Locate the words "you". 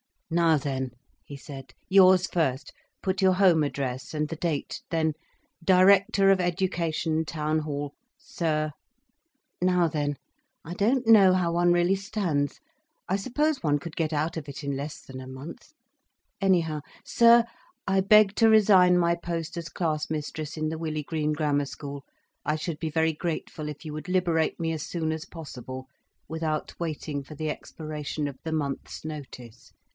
23.85-23.91